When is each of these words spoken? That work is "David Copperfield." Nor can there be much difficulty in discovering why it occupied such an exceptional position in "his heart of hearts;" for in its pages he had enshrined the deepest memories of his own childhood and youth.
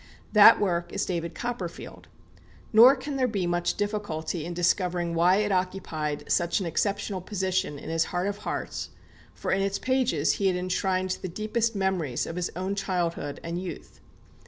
That 0.33 0.59
work 0.59 0.91
is 0.91 1.05
"David 1.05 1.35
Copperfield." 1.35 2.07
Nor 2.73 2.95
can 2.95 3.17
there 3.17 3.27
be 3.27 3.45
much 3.45 3.75
difficulty 3.75 4.45
in 4.45 4.55
discovering 4.55 5.13
why 5.13 5.35
it 5.35 5.51
occupied 5.51 6.23
such 6.27 6.59
an 6.59 6.65
exceptional 6.65 7.21
position 7.21 7.77
in 7.77 7.91
"his 7.91 8.05
heart 8.05 8.25
of 8.27 8.37
hearts;" 8.39 8.89
for 9.35 9.51
in 9.51 9.61
its 9.61 9.77
pages 9.77 10.31
he 10.33 10.47
had 10.47 10.55
enshrined 10.55 11.19
the 11.21 11.27
deepest 11.27 11.75
memories 11.75 12.25
of 12.25 12.35
his 12.35 12.49
own 12.55 12.73
childhood 12.73 13.39
and 13.43 13.61
youth. 13.61 13.99